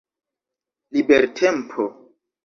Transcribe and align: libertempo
libertempo 0.97 1.85